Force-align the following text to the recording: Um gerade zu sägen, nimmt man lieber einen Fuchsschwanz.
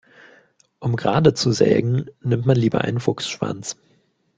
Um 0.79 0.95
gerade 0.95 1.35
zu 1.35 1.51
sägen, 1.51 2.07
nimmt 2.23 2.47
man 2.47 2.55
lieber 2.57 2.81
einen 2.81 2.99
Fuchsschwanz. 2.99 3.77